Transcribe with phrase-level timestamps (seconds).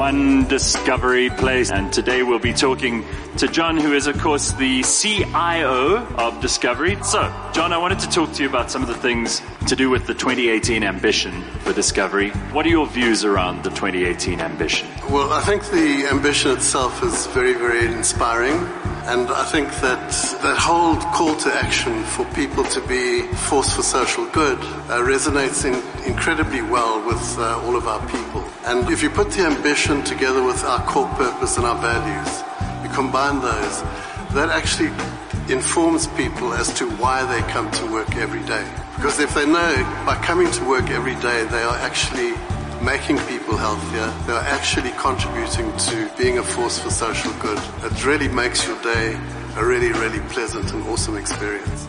[0.00, 1.70] one discovery place.
[1.70, 3.04] And today we'll be talking
[3.36, 6.96] to John, who is, of course, the CIO of Discovery.
[7.04, 7.20] So,
[7.52, 10.06] John, I wanted to talk to you about some of the things to do with
[10.06, 12.30] the 2018 ambition for Discovery.
[12.54, 14.88] What are your views around the 2018 ambition?
[15.10, 18.56] Well, I think the ambition itself is very, very inspiring.
[19.08, 20.10] And I think that
[20.42, 25.64] that whole call to action for people to be force for social good uh, resonates
[25.64, 25.74] in,
[26.06, 28.44] incredibly well with uh, all of our people.
[28.66, 32.42] And if you put the ambition together with our core purpose and our values,
[32.84, 33.82] you combine those,
[34.34, 34.92] that actually
[35.52, 38.64] informs people as to why they come to work every day.
[38.94, 42.34] Because if they know by coming to work every day, they are actually
[42.82, 47.58] making people healthier, they are actually contributing to being a force for social good.
[47.84, 49.18] It really makes your day
[49.56, 51.86] a really, really pleasant and awesome experience.